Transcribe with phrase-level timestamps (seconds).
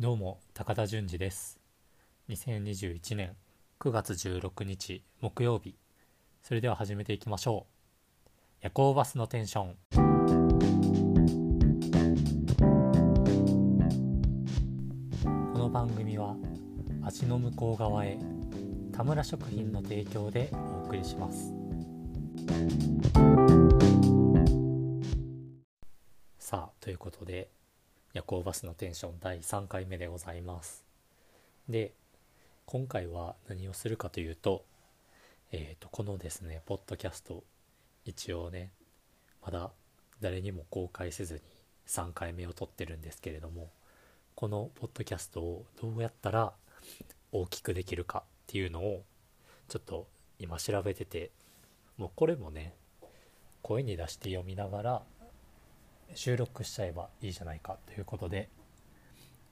[0.00, 1.60] どうも高田純次です。
[2.30, 3.36] 2021年
[3.78, 5.76] 9月16日木曜日。
[6.42, 7.66] それでは始めていきましょ
[8.26, 8.28] う。
[8.62, 9.76] 夜行バスのテンション。
[15.52, 16.34] この番組は
[17.02, 18.18] 足の向こう側へ
[18.92, 20.48] 田村食品の提供で
[20.82, 21.52] お送りします。
[26.38, 27.50] さあということで
[28.12, 30.84] 夜行バスのテンション第3回目でございます。
[31.68, 31.92] で
[32.66, 34.64] 今回は何をするかというと
[35.52, 37.44] えっ、ー、とこのですねポッドキャスト
[38.04, 38.72] 一応ね
[39.44, 39.70] まだ
[40.20, 41.40] 誰にも公開せずに
[41.86, 43.70] 3回目を撮ってるんですけれども
[44.34, 46.52] このポッドキャストをどうやったら
[47.30, 49.04] 大きくできるかっていうのを
[49.68, 50.08] ちょっと
[50.40, 51.30] 今調べてて
[51.96, 52.74] もうこれもね
[53.62, 55.02] 声に出して読みながら
[56.14, 58.48] 収録しちゃえばいいじゃないかということで、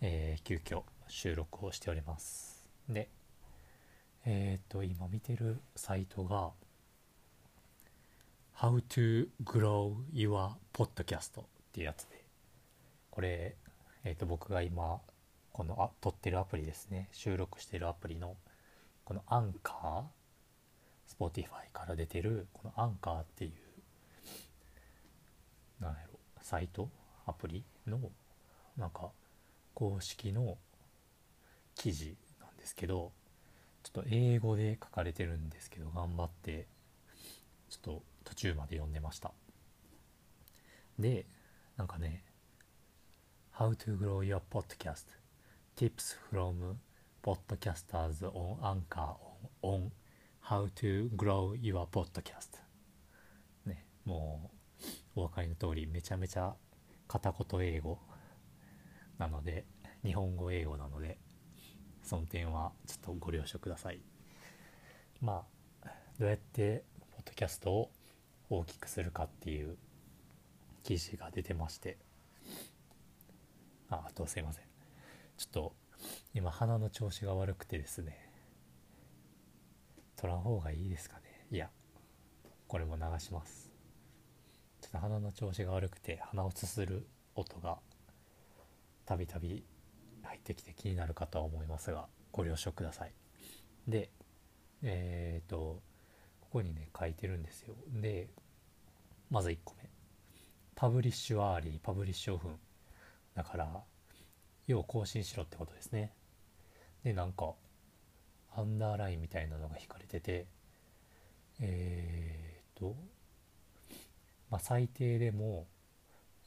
[0.00, 2.68] えー、急遽収録をしております。
[2.88, 3.08] で
[4.26, 6.50] えっ、と今見てるサイトが
[8.56, 12.24] How to grow your podcast っていうやつで
[13.10, 13.56] これ、
[14.04, 15.00] えー、と僕が今
[15.52, 17.08] このあ撮ってるアプリですね。
[17.12, 18.36] 収録してるアプリの
[19.04, 23.52] このアンカー Spotify から出てるこのアンカーっていう
[25.82, 26.09] なんやろ
[26.42, 26.88] サイト
[27.26, 28.00] アプリの
[28.76, 29.10] なんか
[29.74, 30.58] 公式の
[31.74, 33.12] 記事なんですけど
[33.82, 36.66] ちょっと英語で書かれてるんですけど頑張って
[37.68, 39.32] ちょっと途中まで読んでました
[40.98, 41.26] で
[41.76, 42.22] なんかね
[43.56, 45.04] How to grow your podcast
[45.76, 46.76] tips from
[47.22, 49.16] podcasters on Anchor
[49.62, 49.90] on
[50.42, 52.58] how to grow your podcast
[53.66, 54.59] ねもう
[55.14, 56.54] お分かりの通りめちゃめちゃ
[57.08, 57.98] 片言英語
[59.18, 59.64] なので
[60.04, 61.18] 日本語英語なので
[62.02, 64.00] その点はちょっとご了承ください。
[65.20, 65.44] ま
[65.84, 65.88] あ
[66.18, 67.90] どうやってポッドキャストを
[68.48, 69.76] 大きくするかっていう
[70.82, 71.98] 記事が出てまして。
[73.90, 74.64] ああとすいません。
[75.36, 75.74] ちょっと
[76.32, 78.30] 今鼻の調子が悪くてですね。
[80.16, 81.46] 取らん方がいいですかね。
[81.50, 81.70] いや
[82.68, 83.69] これも流します。
[84.92, 87.78] と鼻の調子が悪くて鼻をすする音が
[89.06, 89.64] たびたび
[90.22, 93.12] 入ってきて気になるかとは思いますがご了承ください。
[93.88, 94.10] で
[94.82, 95.82] えっ、と
[96.40, 97.74] ここにね書いてるんですよ。
[97.88, 98.28] で
[99.30, 99.88] まず1個目。
[100.74, 102.58] publish early publish often。
[103.34, 103.68] だから
[104.66, 106.12] 要更新しろってことですね。
[107.04, 107.54] でなんか
[108.52, 110.46] アンダーラインみたいなのが引かれてて
[111.60, 112.96] えっ、と
[114.50, 115.66] まあ、最低でも、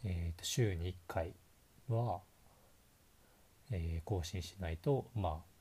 [0.03, 1.34] えー、と週に1回
[1.88, 2.19] は、
[3.72, 5.53] えー、更新しないとまあ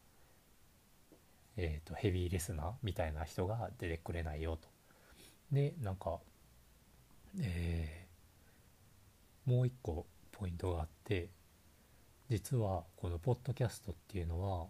[1.56, 4.68] えー、とヘビーリスナーみたいな人が出てくれないよと。
[5.50, 6.18] でなんか、
[7.40, 11.28] えー、もう一個ポイントがあって
[12.30, 14.66] 実はこのポッドキャストっていうのは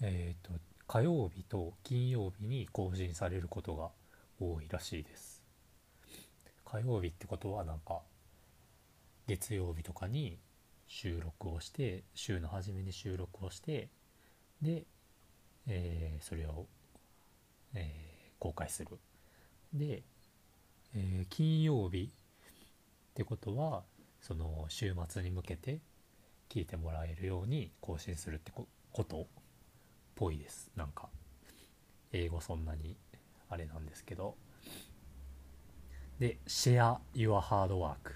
[0.00, 0.52] え、ー、と
[0.86, 3.90] 火曜日と金曜日に更新されることが
[4.40, 5.37] 多いらしいです。
[6.70, 8.00] 火曜日ってことはなんか
[9.26, 10.38] 月曜日とかに
[10.86, 13.88] 収録をして週の初めに収録をして
[14.60, 14.84] で、
[15.66, 16.66] えー、それを、
[17.74, 18.98] えー、公開する。
[19.72, 20.02] で、
[20.94, 23.82] えー、金曜日ってことは
[24.20, 25.80] その週末に向けて
[26.50, 28.66] 聞いてもらえるように更新するってこ
[29.04, 29.26] とっ
[30.14, 30.70] ぽいです。
[30.76, 31.08] なんか
[32.12, 32.96] 英語そんなに
[33.48, 34.36] あれなんですけど。
[36.18, 38.12] で、シェア your hard work。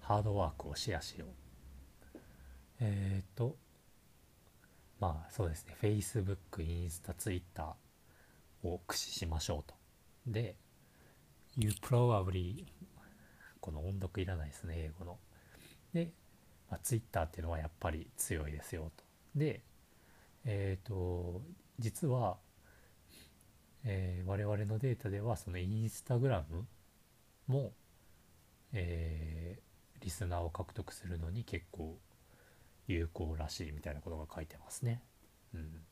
[0.00, 1.28] ハードワークをシェアしよう。
[2.80, 3.56] えっ、ー、と、
[5.00, 7.74] まあそうですね、Facebook、インスタ、Twitter
[8.62, 9.74] を駆使しましょうと。
[10.26, 10.54] で、
[11.56, 12.64] You probably
[13.60, 15.18] この音読いらないですね、英語の。
[15.92, 16.12] で、
[16.70, 19.04] まあ、Twitter っていうのはやっぱり強いですよと。
[19.34, 19.62] で、
[20.44, 21.42] えっ、ー、と、
[21.78, 22.38] 実は、
[23.84, 26.66] えー、我々のデータではそのインスタグラム
[27.48, 27.72] も、
[28.72, 31.98] えー、リスナーを獲得するのに結構
[32.86, 35.02] 有効らしいみたいなことが書いてますね。
[35.54, 35.82] うん、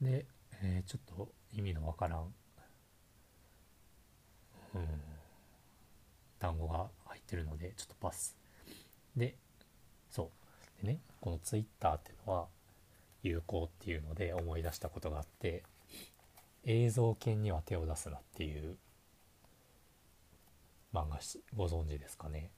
[0.00, 0.26] で、
[0.62, 2.34] えー、ちょっと意味のわからん、
[4.74, 4.86] うん、
[6.38, 8.36] 単語が入ってるのでちょっとパス。
[9.16, 9.36] で、
[10.10, 10.30] そ
[10.82, 10.86] う。
[10.86, 12.46] でね、この Twitter っていうのは
[13.22, 15.62] 有効っていうので思い出したことがあって
[16.64, 18.76] 映像犬には手を出すなっていう
[20.92, 21.18] 漫画
[21.54, 22.50] ご存知ですかね。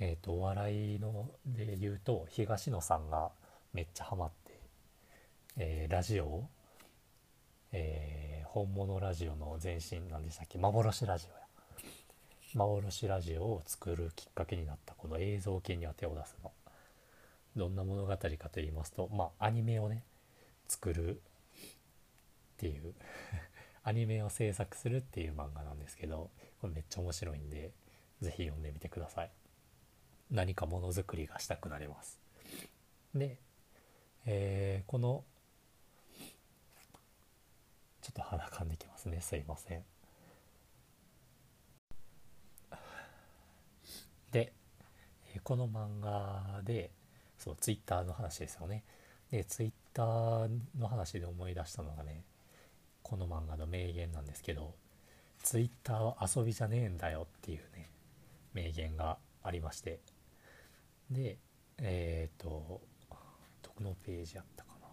[0.00, 3.30] えっ、とお笑いので言うと東野さんが
[3.72, 4.60] めっちゃハマって、
[5.58, 6.48] えーラジオを、
[7.72, 10.58] えー本物ラジオの前身なんでしたっけ？
[10.58, 11.42] 幻ラジオや。
[12.54, 16.52] 幻ラジオを作るきっかけになったこの映像系には手を出すの。
[17.56, 20.04] どんな物語かと言いますとまあアニメをね
[20.68, 21.20] 作るっ
[22.58, 22.94] ていう
[23.84, 26.30] アニメを制作するっていう漫画なんですけど
[26.68, 27.72] めっちゃ面白いんで
[28.20, 29.30] ぜひ読んでみてください。
[30.30, 32.18] 何かものづくりがしたくなります。
[33.14, 33.38] で、
[34.26, 35.24] えーこの
[38.00, 39.20] ちょっと鼻かんできますね。
[39.20, 39.84] すいません。
[44.32, 44.52] で
[45.44, 46.90] この漫画で
[47.38, 48.84] そうツイッターの話ですよね。
[49.30, 50.48] でツイッター
[50.78, 52.22] の話で思い出したのがね
[53.02, 54.74] この漫画の名言なんですけど
[55.42, 57.90] ツイッターは遊びじゃねえんだよっていうね
[58.54, 60.00] 名言がありまして。
[61.10, 61.36] で
[61.78, 62.80] えっ、と
[63.62, 64.86] どこのページやったかな。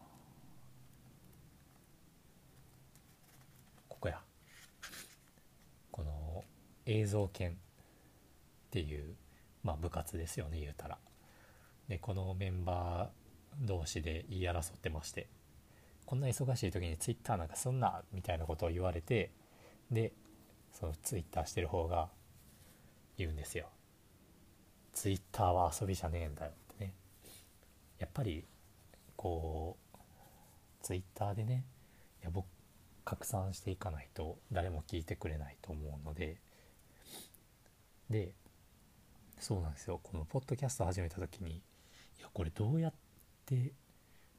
[3.88, 4.20] ここや。
[5.92, 6.44] この
[6.86, 7.54] 映像研っ
[8.72, 9.16] ていう
[9.64, 10.98] まあ部活ですよね言うたら。
[11.88, 15.28] でこのメンバー同士で言い争ってまして。
[16.06, 19.30] こんな忙しい時にツイッターなんかすんなみたいなことを言われて。
[19.92, 20.12] で
[20.72, 22.10] そのツイッターしてる方が
[23.18, 23.70] 言うんですよ。
[24.94, 26.94] ツイッターは遊びじゃねえんだよってね。
[28.00, 28.46] やっぱり
[29.16, 29.98] こう
[30.82, 31.66] ツイッターでね
[32.22, 32.46] いや僕
[33.06, 36.38] 拡散していかないと誰も聞いてくれないと思うので。
[38.10, 38.34] で
[39.40, 40.00] そうなんですよ。
[40.02, 41.62] このポッドキャスト始めた時にい
[42.22, 42.94] やこれどうやっ
[43.46, 43.74] て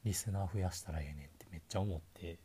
[0.05, 2.39] リスナー増やしたらええねんってめっちゃ思って。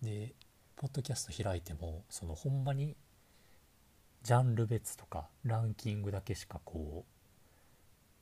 [0.00, 0.34] で
[0.82, 2.96] ポッドキャスト開いてもそのほんまに
[4.24, 7.04] ジャンル別とかランキングだけしかこ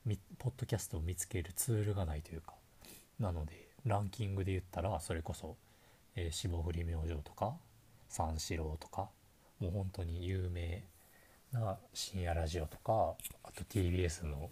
[0.07, 2.53] うポッドキャストを見つけるツールがないというか
[3.19, 3.53] なので
[3.87, 5.57] ランキングで言ったらそれこそ、
[6.17, 7.55] えー霜降り明星とか
[8.11, 9.09] 三四郎とか
[9.59, 10.85] もう本当に有名
[11.55, 14.51] な深夜ラジオとかあと TBS の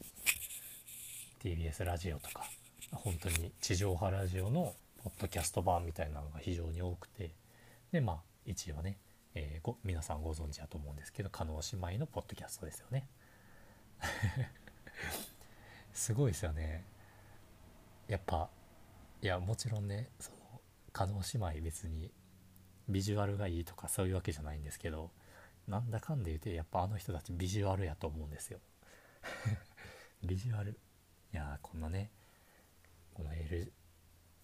[1.44, 2.44] TBS ラジオとか
[2.90, 4.72] 本当に地上波ラジオの
[5.04, 7.32] ポッドキャスト版みたいなのが非常に多くて
[7.92, 8.98] でまあ一応ね、
[9.34, 13.08] えーご皆さんご存知だと思うんですけど叶姉妹のポッドキャストですよね。
[15.92, 16.84] すごいですよね。
[18.06, 18.50] やっぱ
[19.22, 20.38] いやもちろんねその
[20.92, 21.20] 叶姉
[21.58, 22.12] 妹別に
[22.88, 25.10] ビジュアルがいいとかそういうわけじゃないんですけど
[25.66, 28.60] なんだかんで言うてやっぱあの人たちビジュアルやと思うんですよ。
[30.24, 30.78] ビジュアル。
[31.32, 32.10] いやーこんなね
[33.12, 33.72] この、L、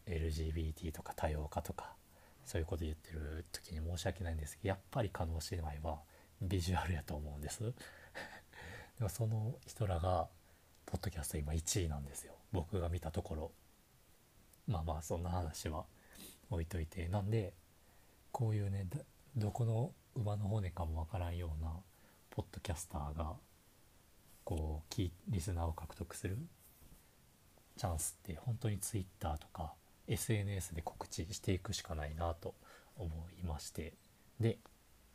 [0.06, 1.96] LGBT とか多様化とか
[2.44, 4.56] そういうこと言ってる時に申し訳ないんです。
[4.56, 6.00] けどやっぱり叶姉妹は
[6.40, 7.62] ビジュアルやと思うんです。
[8.98, 10.28] でもその人らが
[10.86, 12.34] ポッドキャスト今1位なんですよ。
[12.52, 13.52] 僕が見たところ。
[14.66, 15.86] まあまあそんな話は
[16.50, 17.08] 置いといて。
[17.08, 17.54] なんで
[18.30, 18.86] こういうね
[19.36, 21.72] どこの馬の骨かもわからんような
[22.30, 23.36] ポッドキャスターが
[24.44, 24.94] こう
[25.28, 26.38] リスナーを獲得する
[27.76, 29.74] チャンスって本当に Twitter とか
[30.08, 32.54] SNS で告知していくしかないなと
[32.96, 33.10] 思
[33.40, 33.94] いまして。
[34.40, 34.58] で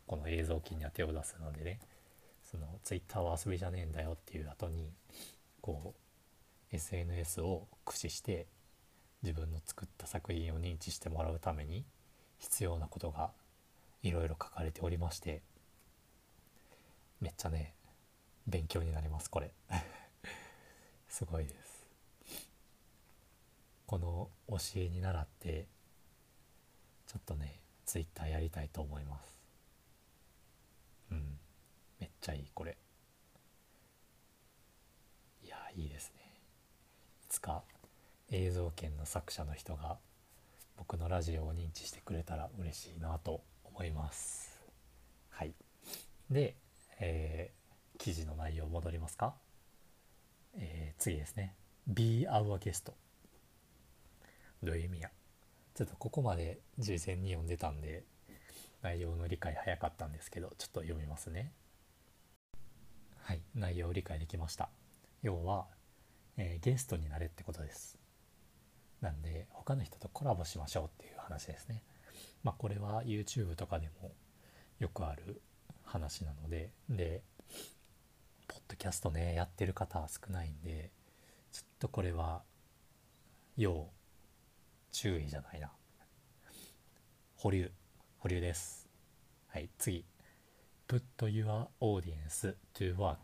[0.07, 1.79] この映像機には手を出すのでね
[2.43, 4.91] その Twitter は遊びじゃねえんだよっていう後に
[5.61, 5.93] こ
[6.71, 8.47] う SNS を駆使して
[9.21, 11.85] 自分の作った作品を認知してもらうために
[12.39, 13.31] 必要なことが
[14.01, 15.41] いろいろ書かれておりまして。
[17.21, 17.73] めっちゃね
[18.47, 19.51] 勉強になりますこれ。
[21.07, 21.68] すごいです。
[23.89, 25.65] この教えに倣って
[27.07, 29.35] ちょっとねツイッターやりたいと思います。
[31.11, 31.39] うん。
[31.99, 32.77] めっちゃいいこれ。
[35.43, 36.21] いやいいですね。
[37.23, 37.63] いつか
[38.29, 39.97] 映像権の作者の人が
[40.77, 44.61] 僕のラジオを認知してくれたら嬉しいなと思います。
[45.31, 45.55] はい。
[46.29, 46.53] で、
[46.99, 47.59] えー
[47.97, 49.33] 記事の内容戻りますか、
[50.55, 51.55] えー次ですね。
[51.87, 52.93] Be Our Guest
[54.63, 55.09] どういう意味や。
[55.73, 58.03] ちょっとここまで事前に読んでたんで
[58.81, 61.51] 内容の理解早かったんですけどちょっと読みますね。
[63.21, 64.69] はい内容を理解できました。
[65.21, 65.67] 要は、
[66.37, 67.97] えーゲストになれってことです。
[69.01, 71.83] なんで他の人とコラボしましょうっていう話ですね。
[72.43, 74.11] まあこれは YouTube とかでも
[74.79, 75.41] よくある
[75.83, 77.23] 話なのでで
[78.47, 80.91] ポッドキャストねやってる方は少ないんで
[81.51, 82.43] ちょっとこれは
[83.57, 83.89] 要
[84.91, 85.71] 注意じゃないな。
[87.35, 87.71] 保留。
[88.17, 88.89] 保留です。
[89.47, 90.05] はい次。
[90.87, 93.17] Put your audience to work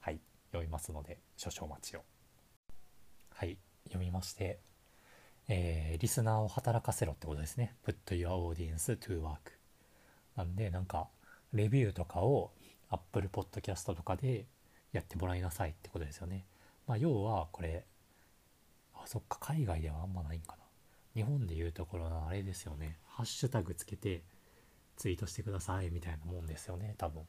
[0.00, 0.20] はい
[0.52, 2.04] 読みますので少々お待ちを。
[3.30, 4.60] はい読みまして
[5.48, 7.74] えー、リスナーを働かせろってことですね。
[7.86, 9.36] Put your audience to work
[10.36, 11.08] なんでなんか
[11.54, 12.52] レビューとかを
[12.90, 14.46] Apple Podcast とかで
[14.92, 16.44] やってもらいなさいってことですよね。
[16.86, 17.84] まあ要はこれ
[18.94, 20.67] あそっか海外ではあんまないんかな。
[21.18, 22.96] 日本でいうところのあれですよね。
[23.04, 24.22] ハッシュタグつけて
[24.96, 27.24] ツイートしてくださいみたいなもんですよね多分。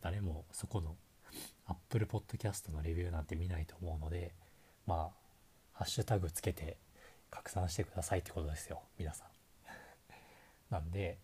[0.00, 0.96] 誰もそこの
[1.66, 4.32] Apple Podcast のレビューなんて見ないと思うので
[4.86, 5.18] まあ
[5.74, 6.78] ハッシュタグつけて
[7.30, 9.28] 拡散してくださいってことですよ皆さん。
[10.72, 11.18] なんで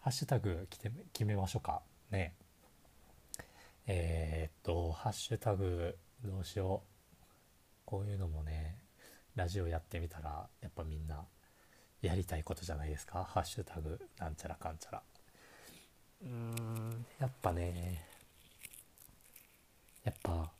[0.00, 0.66] ハッシュタグ
[1.12, 1.82] 決めましょうか。
[2.10, 2.34] ね。
[3.86, 7.84] えー、っとハッシュタグどうしよう。
[7.84, 8.89] こういうのもね
[9.36, 11.24] ラジオやってみたらやっぱみんな
[12.02, 13.24] やりたいことじゃないですか？
[13.24, 15.02] ハッシュタグなんちゃらかんちゃら。
[16.22, 17.06] うーん。
[17.18, 18.04] やっぱね
[20.04, 20.50] やっぱ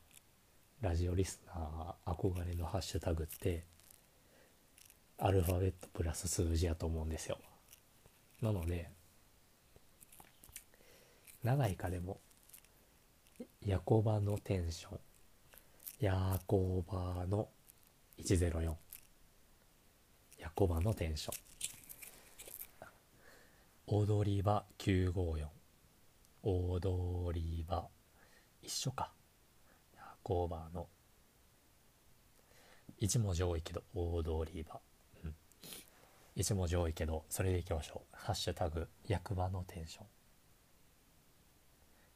[0.81, 3.65] ラジオリスナー憧れのハッシュタグって
[5.19, 7.39] アルファベットプラス数字やと思うんですよ。
[8.41, 8.89] なので
[11.43, 12.21] 長いかでも
[13.65, 14.99] ヤコバのテンション
[16.00, 17.49] ヤコバの
[18.25, 18.75] 104
[20.39, 21.35] ヤコバのテンション
[23.87, 25.47] 踊り場954
[26.43, 27.89] 踊り場
[28.62, 29.11] 一緒か。
[29.97, 30.87] ヤコバの。
[32.99, 34.81] 一文字多いけど踊り場。
[36.37, 40.07] 一文字多いけどそれでいきましょう「ハッシュタグ役場のテンション」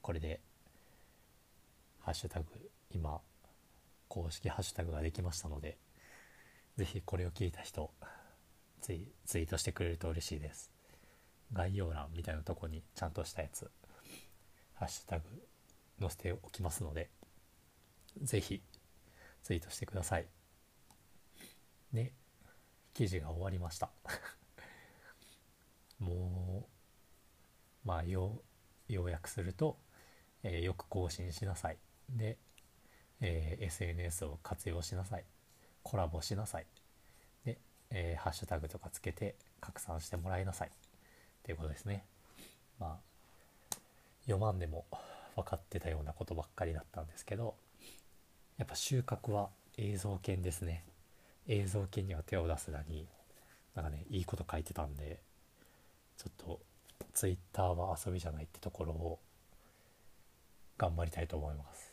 [0.00, 0.40] これで
[2.00, 3.20] ハッシュタグ今
[4.08, 5.76] 公式ハッシュタグができましたので
[6.76, 7.90] 是非これを聞いた人
[8.80, 10.70] ツイツイートしてくれると嬉しいです。
[11.52, 13.70] 概要欄みたいなとこにちゃんとしたやつ
[14.74, 15.24] ハッシュタグ
[16.00, 17.10] 載せておきますので
[18.22, 18.60] 是非
[19.42, 20.26] ツイートしてください。
[21.92, 22.12] で
[22.92, 23.90] 記事が終わりました。
[25.98, 26.68] も
[27.84, 28.42] うまあ要
[28.88, 29.78] 要約すると、
[30.42, 31.78] えー、よく更新しなさい。
[32.10, 32.38] で、
[33.20, 35.24] えー、SNS を活用しなさい。
[35.84, 36.66] コラボしなさい。
[37.44, 37.58] で、
[37.90, 40.68] えー、ハッシュタグとかつけて拡散してもらいなさい。
[40.68, 40.70] っ
[41.44, 42.04] ていうことですね。
[42.80, 43.76] まあ
[44.24, 44.86] 読まんでも
[45.36, 47.54] 分かってたようなことばっかりだったんですけど
[48.56, 50.84] やっぱ収穫は映像犬ですね。
[51.46, 53.06] 映像系には手を出すなに
[53.74, 55.20] なんかねいいこと書いてたんで
[56.16, 56.60] ちょっと
[57.12, 59.18] Twitter は遊びじゃないってところを
[60.78, 61.92] 頑張りたいと思います。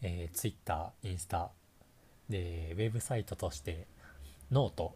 [0.00, 1.50] えー、Twitter、インスタ
[2.28, 3.86] でウェブサイトとして
[4.50, 4.94] ノート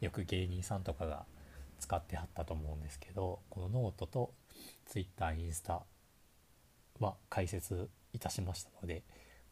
[0.00, 1.24] よく芸人さんとかが
[1.80, 4.32] 使ってはったと思うんですけどこのノートと
[4.86, 5.82] Twitter、インスタ
[7.00, 9.02] は開設いたしましたので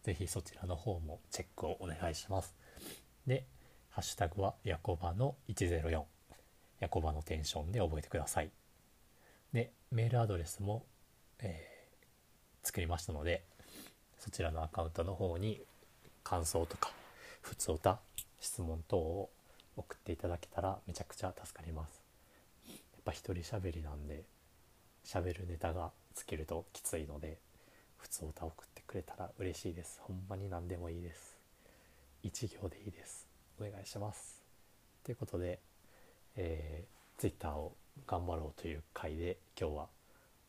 [0.06, 2.54] 是非そちらの方もチェックをお願いします。
[3.26, 3.44] で、
[3.90, 6.02] ハッシュタグはヤコバの104。
[6.78, 8.50] ヤコバのテンションで覚えてください。
[9.52, 10.84] で、メールアドレスも、
[11.40, 13.42] えー、作りましたので、
[14.20, 15.60] そちらのアカウントの方に
[16.22, 16.92] 感想とか、
[17.46, 18.00] 普通歌、
[18.40, 19.30] 質問等を
[19.76, 22.02] 送っていただけたらめちゃくちゃ助かります。
[22.68, 24.24] やっぱ一人喋りなんで、
[25.04, 27.38] 喋るネタが尽きるときついので、
[27.98, 30.00] 普通歌送ってくれたら嬉しいです。
[30.02, 31.36] ほんまに何でもいいです。
[32.26, 33.26] 1行でいいです
[33.60, 34.42] お願いします
[35.04, 35.60] ということで、
[36.36, 37.72] えー、Twitter を
[38.06, 39.86] 頑張ろうという回で今日は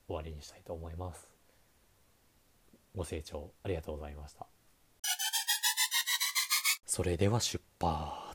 [0.07, 1.27] 終わりにしたいと思います
[2.95, 4.56] ご清聴ありがとうございました
[6.97, 8.26] それでは出発。